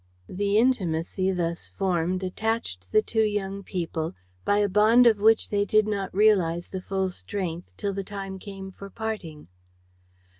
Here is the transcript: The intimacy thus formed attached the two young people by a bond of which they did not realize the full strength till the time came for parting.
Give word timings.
The 0.29 0.57
intimacy 0.57 1.31
thus 1.31 1.69
formed 1.69 2.23
attached 2.23 2.91
the 2.91 3.03
two 3.03 3.21
young 3.21 3.61
people 3.61 4.15
by 4.43 4.57
a 4.57 4.67
bond 4.67 5.05
of 5.05 5.19
which 5.19 5.49
they 5.51 5.63
did 5.63 5.85
not 5.87 6.11
realize 6.11 6.69
the 6.69 6.81
full 6.81 7.11
strength 7.11 7.77
till 7.77 7.93
the 7.93 8.03
time 8.03 8.39
came 8.39 8.71
for 8.71 8.89
parting. 8.89 9.47